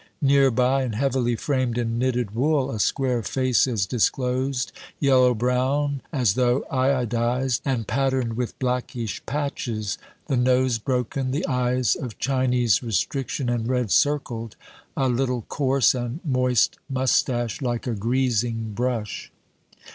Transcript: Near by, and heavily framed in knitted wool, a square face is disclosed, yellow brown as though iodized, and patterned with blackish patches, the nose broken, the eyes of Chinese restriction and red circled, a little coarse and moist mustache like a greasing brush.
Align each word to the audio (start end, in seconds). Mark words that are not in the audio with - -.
Near 0.23 0.49
by, 0.49 0.81
and 0.81 0.95
heavily 0.95 1.35
framed 1.35 1.77
in 1.77 1.99
knitted 1.99 2.31
wool, 2.33 2.71
a 2.71 2.79
square 2.79 3.21
face 3.21 3.67
is 3.67 3.85
disclosed, 3.85 4.71
yellow 4.99 5.35
brown 5.35 6.01
as 6.11 6.33
though 6.33 6.65
iodized, 6.71 7.61
and 7.65 7.85
patterned 7.87 8.33
with 8.33 8.57
blackish 8.57 9.23
patches, 9.27 9.99
the 10.25 10.37
nose 10.37 10.79
broken, 10.79 11.29
the 11.29 11.45
eyes 11.45 11.95
of 11.95 12.17
Chinese 12.17 12.81
restriction 12.81 13.47
and 13.47 13.67
red 13.67 13.91
circled, 13.91 14.55
a 14.97 15.07
little 15.07 15.43
coarse 15.43 15.93
and 15.93 16.19
moist 16.25 16.79
mustache 16.89 17.61
like 17.61 17.85
a 17.85 17.93
greasing 17.93 18.73
brush. 18.73 19.31